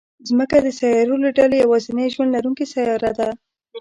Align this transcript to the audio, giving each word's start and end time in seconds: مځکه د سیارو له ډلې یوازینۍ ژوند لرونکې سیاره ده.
مځکه 0.37 0.57
د 0.65 0.67
سیارو 0.79 1.15
له 1.23 1.29
ډلې 1.37 1.55
یوازینۍ 1.59 2.07
ژوند 2.13 2.33
لرونکې 2.35 2.65
سیاره 2.73 3.11
ده. 3.19 3.29